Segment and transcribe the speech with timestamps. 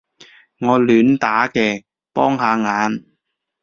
[0.61, 3.05] 我亂打嘅，幫下眼